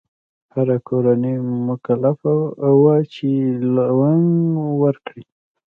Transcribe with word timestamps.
هره 0.53 0.77
کورنۍ 0.87 1.35
مکلفه 1.67 2.33
وه 2.81 2.95
چې 3.13 3.29
لونګ 3.75 4.27
ورکړي. 4.83 5.23